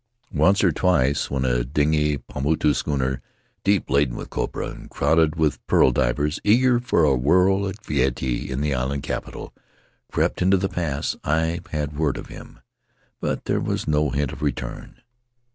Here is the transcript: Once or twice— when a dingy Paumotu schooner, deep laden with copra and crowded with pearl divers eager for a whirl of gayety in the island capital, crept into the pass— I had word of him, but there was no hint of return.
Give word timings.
Once 0.33 0.63
or 0.63 0.71
twice— 0.71 1.29
when 1.29 1.45
a 1.45 1.63
dingy 1.63 2.17
Paumotu 2.17 2.73
schooner, 2.73 3.21
deep 3.63 3.87
laden 3.87 4.15
with 4.15 4.31
copra 4.31 4.69
and 4.71 4.89
crowded 4.89 5.35
with 5.35 5.63
pearl 5.67 5.91
divers 5.91 6.39
eager 6.43 6.79
for 6.79 7.03
a 7.03 7.13
whirl 7.15 7.67
of 7.67 7.79
gayety 7.83 8.49
in 8.49 8.61
the 8.61 8.73
island 8.73 9.03
capital, 9.03 9.53
crept 10.11 10.41
into 10.41 10.57
the 10.57 10.67
pass— 10.69 11.15
I 11.23 11.59
had 11.69 11.99
word 11.99 12.17
of 12.17 12.29
him, 12.29 12.61
but 13.19 13.45
there 13.45 13.59
was 13.61 13.87
no 13.87 14.09
hint 14.09 14.31
of 14.33 14.41
return. 14.41 15.03